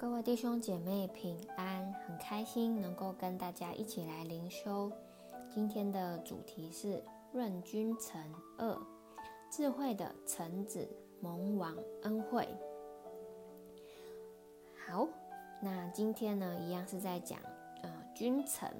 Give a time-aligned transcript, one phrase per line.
[0.00, 4.90] 各位弟兄姐妹平安，很开心能够跟大家一起来灵修。
[5.50, 8.18] 今天的主题是论君臣
[8.56, 8.78] 二，
[9.50, 10.88] 智慧的臣子
[11.20, 12.48] 蒙王恩惠。
[14.86, 15.06] 好，
[15.60, 17.38] 那今天呢，一样是在讲
[17.82, 18.74] 呃君臣。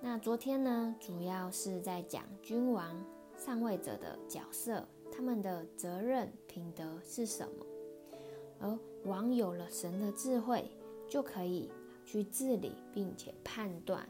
[0.00, 3.00] 那昨天呢，主要是在讲君王
[3.36, 7.64] 上位者的角色，他们的责任品德是什么。
[8.60, 10.70] 而王有了神的智慧，
[11.08, 11.70] 就可以
[12.04, 14.06] 去治理并且判断。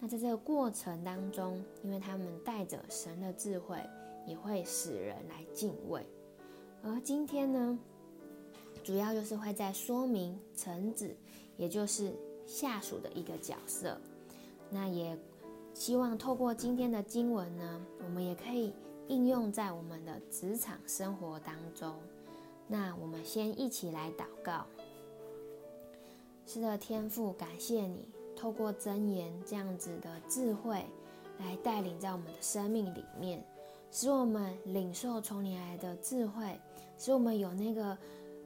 [0.00, 3.78] 那在这个过程当中，因为他们带着神的智慧，
[4.26, 6.04] 也会使人来敬畏。
[6.82, 7.78] 而今天呢，
[8.82, 11.16] 主要就是会在说明臣子，
[11.56, 12.12] 也就是
[12.44, 13.98] 下属的一个角色。
[14.68, 15.16] 那也
[15.72, 18.74] 希望透过今天的经文呢，我们也可以
[19.06, 21.94] 应用在我们的职场生活当中。
[22.66, 24.66] 那我们先一起来祷告。
[26.46, 30.84] 是的，天父，感谢你透过箴言这样子的智慧
[31.38, 33.42] 来带领在我们的生命里面，
[33.90, 36.60] 使我们领受从你来的智慧，
[36.98, 37.86] 使我们有那个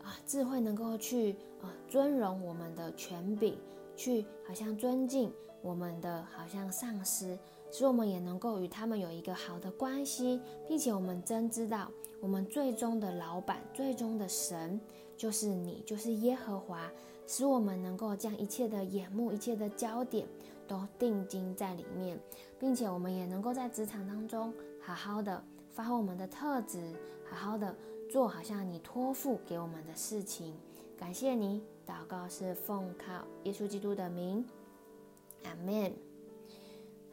[0.03, 3.57] 啊智慧能够去啊尊荣我们的权柄，
[3.97, 7.37] 去好像尊敬我们的好像上司。
[7.71, 14.81] 使我们也能够与他们有一个好的关系，并且我们真知道，我们最终的老板、最终的神
[15.17, 16.91] 就是你，就是耶和华。
[17.31, 20.27] 使我们能够将一切的眼目、一切的焦点
[20.67, 22.19] 都定睛在里面，
[22.59, 26.95] 并且我们也能够在职场当中好好的发挥我们的特质，
[27.29, 27.77] 好好的
[28.09, 30.57] 做好像你托付给我们的事情。
[30.97, 34.43] 感谢你，祷告是奉靠耶稣基督的名，
[35.45, 35.93] 阿门。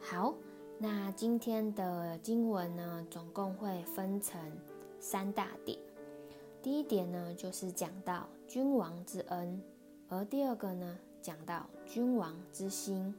[0.00, 0.34] 好。
[0.78, 4.38] 那今天的经文呢，总共会分成
[5.00, 5.78] 三大点。
[6.62, 9.58] 第一点呢，就是讲到君王之恩；
[10.08, 13.14] 而第二个呢，讲到君王之心，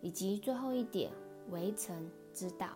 [0.00, 1.12] 以及最后一点
[1.50, 2.70] 为臣之道。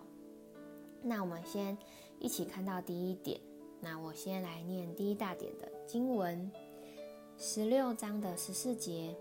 [1.02, 1.76] 那我们先
[2.20, 3.40] 一起看到第一点。
[3.80, 6.48] 那我先来念第一大点的经文，
[7.36, 9.16] 十六章的十四节：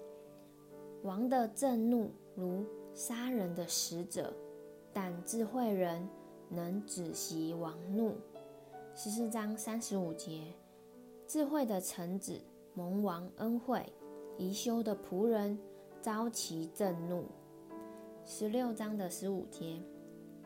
[1.02, 2.64] 王的震怒如
[2.94, 4.32] 杀人的使者。
[4.94, 6.08] 但智慧人
[6.50, 8.16] 能止息王怒。
[8.96, 10.54] 十四章三十五节，
[11.28, 12.42] 智慧的臣子
[12.74, 13.82] 蒙王恩惠，
[14.38, 15.58] 贻羞的仆人
[16.02, 17.26] 遭其震怒。
[18.26, 19.82] 十六章的十五节，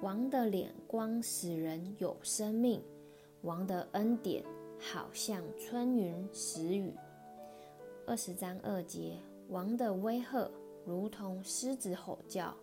[0.02, 2.82] 王的脸光使人有生命，
[3.42, 4.44] 王的恩典
[4.78, 6.94] 好像春云时雨。
[8.06, 9.18] 二十章二节，
[9.48, 10.50] 王的威吓
[10.86, 12.54] 如同狮子吼叫。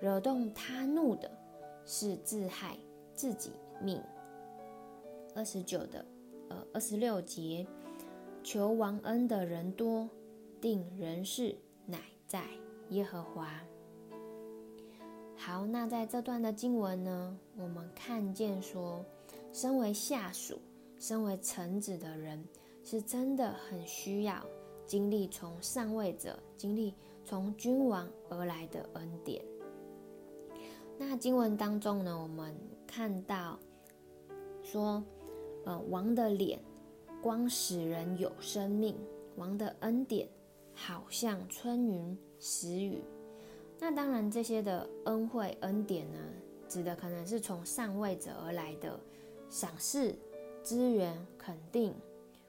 [0.00, 1.30] 惹动他怒的，
[1.84, 2.76] 是自害
[3.14, 4.02] 自己命。
[5.34, 6.04] 二十九的，
[6.48, 7.66] 呃，二十六节，
[8.42, 10.08] 求王恩的人多，
[10.60, 11.54] 定人事
[11.86, 12.44] 乃在
[12.90, 13.48] 耶和华。
[15.36, 19.04] 好，那在这段的经文呢，我们看见说，
[19.52, 20.60] 身为下属、
[20.98, 22.44] 身为臣子的人，
[22.82, 24.44] 是真的很需要
[24.86, 26.92] 经历从上位者、经历
[27.24, 29.40] 从君王而来的恩典。
[31.00, 32.52] 那经文当中呢，我们
[32.84, 33.56] 看到
[34.64, 35.02] 说，
[35.64, 36.58] 呃，王的脸
[37.22, 38.96] 光使人有生命，
[39.36, 40.28] 王的恩典
[40.74, 43.00] 好像春云时雨。
[43.78, 46.18] 那当然，这些的恩惠恩典呢，
[46.68, 48.98] 指的可能是从上位者而来的
[49.48, 50.12] 赏识、
[50.64, 51.94] 资源、肯定，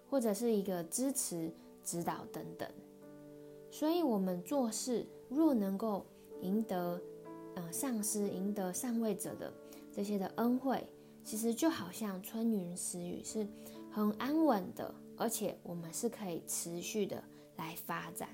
[0.09, 1.51] 或者是一个支持、
[1.83, 2.67] 指导等等。
[3.69, 6.03] 所以，我们做事若能够
[6.41, 6.99] 赢得。
[7.59, 9.51] 呃，上司赢得上位者的
[9.93, 10.81] 这些的恩惠，
[11.25, 13.45] 其实就好像春云时雨，是
[13.91, 17.21] 很安稳的，而且我们是可以持续的
[17.57, 18.29] 来发展。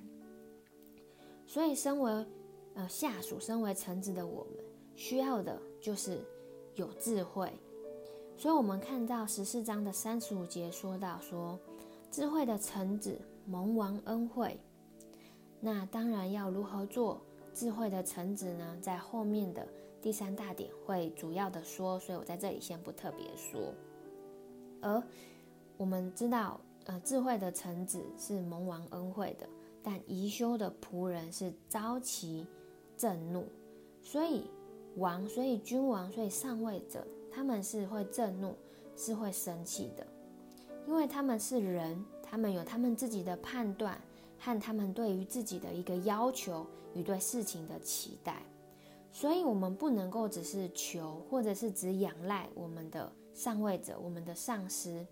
[1.48, 2.26] 所以，身为
[2.76, 4.64] 呃下属、身为臣子的我们，
[4.96, 6.20] 需要的就是
[6.76, 7.52] 有智慧。
[8.38, 11.60] 所以，我们看到十四章的三十五节说到说，
[12.12, 14.60] 智慧的臣子蒙王恩惠。
[15.60, 17.20] 那当然要如何做？
[17.56, 19.66] 智慧的臣子呢，在后面的
[20.02, 23.74] 第三大点会主要的说，所以我在这里先不特别说。
[24.82, 25.02] 而
[25.78, 29.48] 我们知道，呃，智慧的臣子是蒙王恩惠的，
[29.82, 32.46] 但贻羞的仆人是遭其
[32.98, 33.46] 震怒。
[34.02, 34.52] 所以
[34.98, 38.54] 王，所以君王，所以上位者，他们是会震怒，
[38.98, 40.06] 是会生气的，
[40.86, 43.98] 因为他们是人，他们有他们自己的判断。
[44.38, 48.42] 和他们对于自己的一个要求与对事情的期待，
[49.12, 55.06] 所以我们不能够只是求，或者是只仰赖我们的上位者、我们的上司，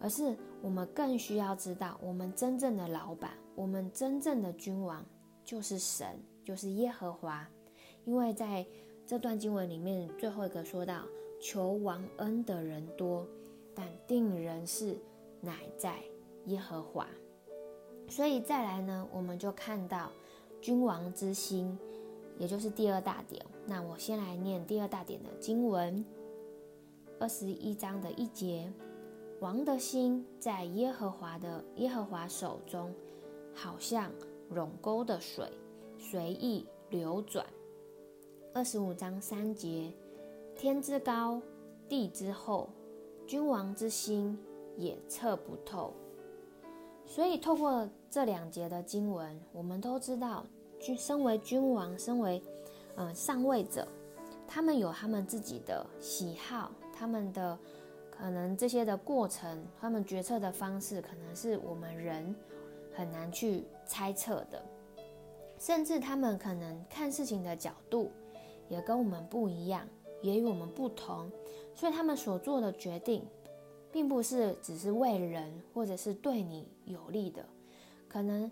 [0.00, 5.04] 而是我们更需要知道，我们真正的老板，我们真正的君王
[5.44, 7.48] 就是神，就是耶和华。
[8.04, 8.66] 因为在
[9.06, 11.02] 这段经文里面，最后一个说到，
[11.40, 13.26] 求王恩的人多，
[13.74, 14.96] 但定人事
[15.40, 15.98] 乃在
[16.46, 17.06] 耶和华。
[18.08, 20.10] 所以再来呢，我们就看到
[20.60, 21.78] 君王之心，
[22.38, 23.44] 也就是第二大点。
[23.66, 26.04] 那我先来念第二大点的经文，
[27.20, 28.72] 二十一章的一节。
[29.40, 32.92] 王的心在耶和华的耶和华手中，
[33.54, 34.10] 好像
[34.52, 35.48] 涌沟的水，
[35.96, 37.46] 随意流转。
[38.52, 39.92] 二十五章三节，
[40.56, 41.40] 天之高，
[41.88, 42.68] 地之厚，
[43.28, 44.36] 君王之心
[44.76, 45.92] 也测不透。
[47.06, 50.44] 所以透过这两节的经文，我们都知道，
[50.80, 52.42] 君身为君王，身为
[52.96, 53.86] 嗯上位者，
[54.46, 57.58] 他们有他们自己的喜好，他们的。
[58.20, 62.34] 可能这些的过程，他们决策的方式，可能是我们人
[62.92, 64.60] 很难去猜测的，
[65.56, 68.10] 甚至他们可能看事情的角度
[68.68, 69.86] 也跟我们不一样，
[70.20, 71.30] 也与我们不同，
[71.76, 73.24] 所以他们所做的决定，
[73.92, 77.46] 并不是只是为人或者是对你有利的，
[78.18, 78.50] 可能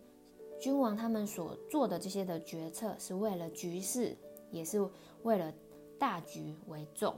[0.61, 4.17] 君王他们所做的这些的决策，是为了局势，
[4.53, 4.79] 也是
[5.25, 5.53] 为了
[5.99, 7.17] 大局为重。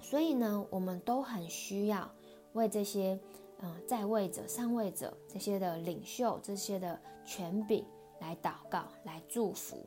[0.00, 2.10] 所以呢，我们都很需要
[2.54, 3.16] 为这些，
[3.60, 7.86] 嗯、在位者、上位者这些的领袖、这些的权柄
[8.18, 9.86] 来祷告、来祝福。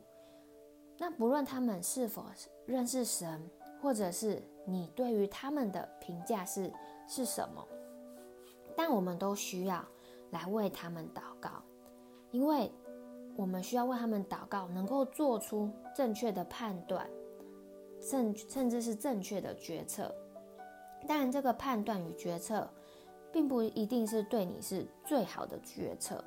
[0.96, 2.24] 那不论他们是否
[2.64, 3.38] 认识神，
[3.82, 6.72] 或者是你对于他们的评价是
[7.06, 7.62] 是什么，
[8.74, 9.84] 但我们都需要
[10.30, 11.62] 来为他们祷告，
[12.30, 12.70] 因为
[13.36, 17.08] 我们需要为他们祷告，能够做出正确的判断。
[18.02, 20.10] 甚甚至是正确的决策，
[21.06, 22.66] 当然，这个判断与决策，
[23.30, 26.24] 并不一定是对你是最好的决策，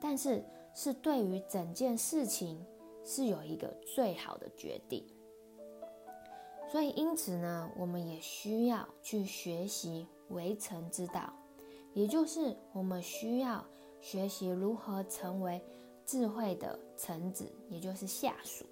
[0.00, 2.64] 但是是对于整件事情
[3.04, 3.66] 是有一个
[3.96, 5.04] 最好的决定。
[6.70, 11.32] 所以，因此呢，我们也需要去学习为臣之道，
[11.98, 13.64] 也就是我们需要
[14.00, 15.60] 学习如何成为
[16.04, 18.64] 智慧的臣子，也就是下属。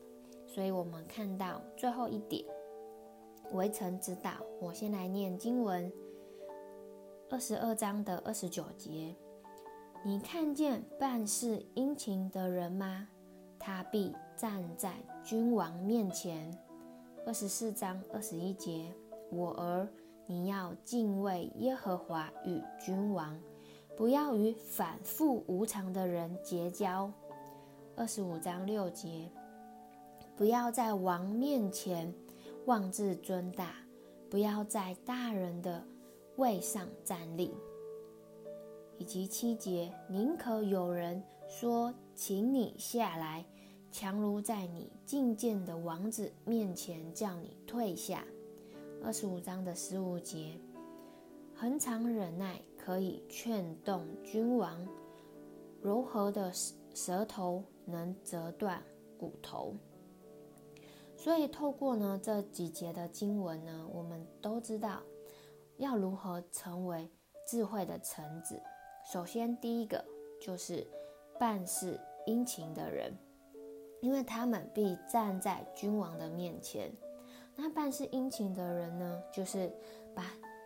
[0.47, 2.45] 所以，我们看到最后一点，
[3.51, 4.31] 为臣之道。
[4.61, 5.93] 我先来念经文，
[7.29, 9.13] 二十二章的二十九节：
[10.05, 13.09] 你看见办事殷勤的人吗？
[13.59, 14.95] 他必站在
[15.25, 16.57] 君王面前。
[17.27, 18.95] 二十四章二十一节：
[19.33, 19.89] 我儿，
[20.29, 23.39] 你要敬畏耶和华与君王，
[23.97, 27.11] 不要与反复无常的人结交。
[27.95, 29.31] 二十五章六节。
[30.37, 32.13] 不要在王面前
[32.67, 33.77] 妄自尊大，
[34.29, 35.83] 不要在大人的
[36.37, 37.55] 位上站立。
[38.99, 43.45] 以及七节，宁可有人说，请你下来，
[43.91, 48.23] 强如在你觐见的王子面前叫你退下。
[49.05, 50.59] 二十五章的十五节，
[51.55, 54.87] 恒常忍耐可以劝动君王，
[55.81, 58.83] 柔和的舌舌头能折断
[59.19, 59.77] 骨头。
[61.17, 65.03] 所以，透过呢这几节的经文呢，我们都知道
[65.77, 67.09] 要如何成为
[67.47, 68.61] 智慧的臣子。
[69.13, 70.05] 首先，第一个
[70.41, 70.87] 就是
[71.39, 73.17] 办事殷勤的人，
[74.01, 76.91] 因为他们必站在君王的面前。
[77.57, 79.73] 那办事殷勤的人呢，就是
[80.15, 80.23] 把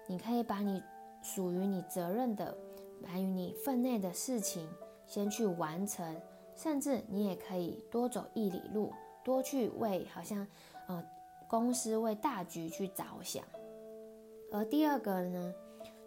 [0.07, 0.83] 你可以把你
[1.23, 2.55] 属于你责任的、
[3.01, 4.69] 关于你分内的事情
[5.07, 6.21] 先去完成，
[6.55, 8.93] 甚至你也可以多走一里路。
[9.23, 10.47] 多去为好像，
[10.89, 11.05] 呃，
[11.47, 13.45] 公司为大局去着想。
[14.51, 15.55] 而第二个呢，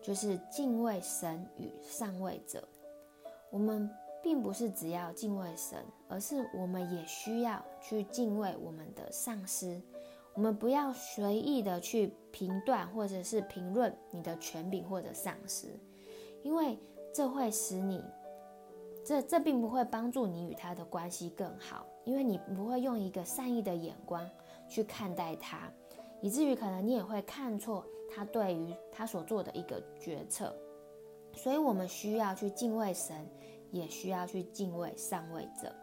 [0.02, 2.68] 就是敬畏神与上位者。
[3.52, 3.88] 我们
[4.22, 9.80] 并不是只要敬畏神，而是我们也需要去敬畏我们的上司。
[10.34, 15.68] 我们不要随意的去评断或者是评论你的权柄或者上司，
[16.42, 16.78] 因为
[17.14, 18.04] 这会使你，
[19.06, 21.86] 这这并不会帮助你与他的关系更好。
[22.06, 24.30] 因为你不会用一个善意的眼光
[24.68, 25.72] 去看待他，
[26.20, 30.54] 以至于可能你也会看错他对于他所做的一个决策。
[31.34, 33.26] 所以，我们需要去敬畏神，
[33.72, 35.74] 也需要去敬畏上位者。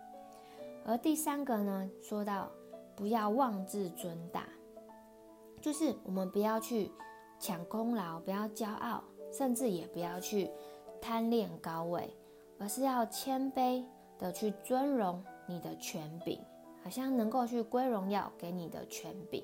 [0.85, 2.51] 而第三个呢，说到
[3.01, 4.47] 不要妄自尊大，
[5.59, 6.93] 就是我们不要去
[7.39, 9.03] 抢功劳，不要骄傲，
[9.33, 10.51] 甚至也不要去
[11.01, 12.15] 贪恋高位，
[12.59, 13.83] 而是要谦卑
[14.19, 15.25] 的去尊荣。
[15.47, 16.39] 你的权柄
[16.85, 19.43] 好像能够去归荣耀给你的权柄，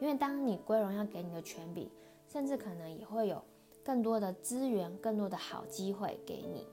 [0.00, 1.88] 因为当你归荣耀给你的权柄，
[2.28, 3.40] 甚至可能也会有
[3.84, 6.66] 更多的资源、更多的好机会给你。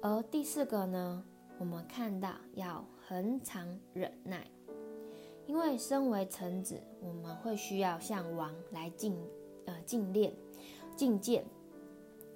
[0.00, 1.24] 而第四个呢，
[1.58, 4.50] 我们看到要恒常忍耐，
[5.46, 9.14] 因为身为臣子，我们会需要向王来进
[9.66, 10.32] 呃进谏、
[10.96, 11.42] 进谏；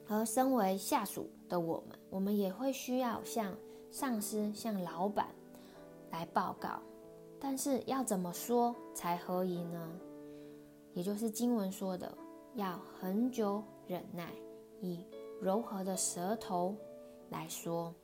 [0.06, 3.56] 而身为下属的我们，我们也会需要向
[3.90, 5.28] 上司、向老板
[6.10, 6.82] 来报告。
[7.40, 9.98] 但是要怎么说才合宜呢？
[10.92, 12.12] 也就是经文说的，
[12.56, 14.34] 要恒久忍耐，
[14.82, 15.02] 以
[15.40, 16.74] 柔和的舌头
[17.30, 17.94] 来说，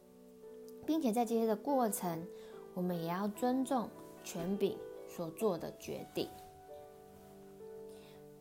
[0.87, 2.25] 并且在这些的过程，
[2.75, 3.89] 我们也要尊重
[4.23, 4.77] 权柄
[5.09, 6.29] 所做的决定。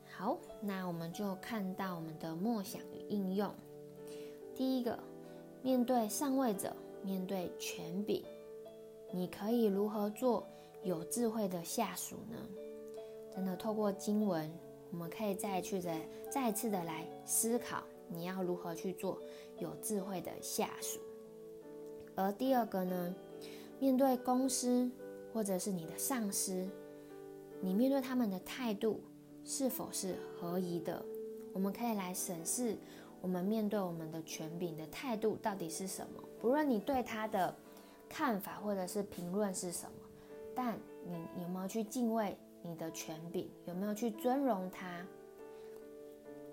[0.09, 3.53] 好，那我们就看到我们的默想与应用。
[4.55, 4.97] 第一个，
[5.61, 8.23] 面对上位者，面对权柄，
[9.11, 10.45] 你可以如何做
[10.83, 12.37] 有智慧的下属呢？
[13.35, 14.51] 真的透过经文，
[14.91, 15.91] 我们可以再去的
[16.29, 19.17] 再次的来思考，你要如何去做
[19.57, 20.99] 有智慧的下属。
[22.15, 23.15] 而第二个呢，
[23.83, 24.89] 面对公司
[25.33, 26.65] 或者是你的上司，
[27.59, 29.03] 你面对他们的态度
[29.43, 31.03] 是否是合宜的？
[31.51, 32.77] 我们可以来审视
[33.19, 36.23] 我们面对我们的权柄的态度到底是什么。
[36.39, 37.53] 不论你对他的
[38.07, 39.91] 看法或者是评论是什么，
[40.55, 42.37] 但你有没有去敬畏？
[42.61, 45.05] 你的权柄有没有去尊荣他？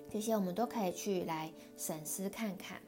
[0.09, 2.81] 这些我们都可以去来审视看看。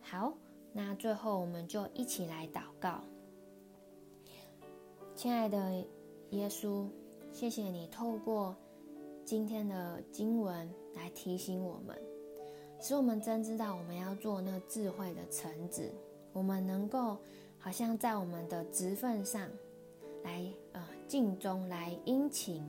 [0.00, 0.32] 好，
[0.72, 3.02] 那最后我们就一起来祷告。
[5.24, 5.82] 亲爱的
[6.32, 6.86] 耶稣，
[7.32, 8.54] 谢谢你透过
[9.24, 11.96] 今天的经文来提醒我们，
[12.78, 15.90] 使我们真知道我们要做那智慧的臣子，
[16.34, 17.16] 我们能够
[17.58, 19.48] 好像在我们的职份上
[20.22, 20.86] 来呃。
[21.08, 22.62] 尽忠来殷勤，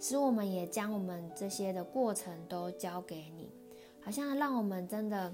[0.00, 3.48] 使我们也将我们这些的过程都交给你，
[4.00, 5.32] 好像让我们真的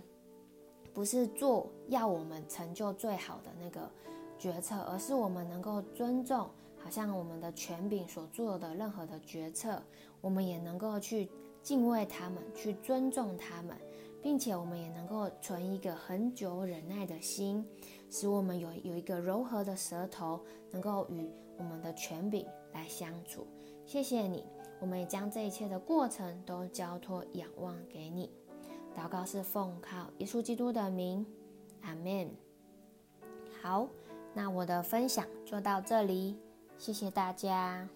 [0.93, 3.90] 不是做要我们成就最好的那个
[4.40, 9.80] 决策，而是我们能够尊重，好像我们的权柄所做的任何的决策，
[10.20, 11.28] 我们也能够去
[11.62, 13.76] 敬畏他们，去尊重他们，
[14.20, 17.64] 并且我们也能够存一个恒久忍耐的心，
[18.11, 20.40] 使我们有有一个柔和的舌头，
[20.73, 21.30] 能够与。
[21.59, 23.47] 我们的权柄来相处，
[23.85, 24.47] 谢谢你。
[24.80, 28.30] 我们也将这一切的过程都交托仰望给你。
[28.97, 31.26] 祷告是奉靠耶稣基督的名，
[31.82, 32.30] 阿门。
[33.61, 33.87] 好，
[34.32, 36.37] 那我的分享就到这里，
[36.78, 37.88] 谢谢大家。